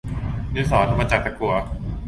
[0.53, 1.53] ดินสอทำมาจากตะกั่ว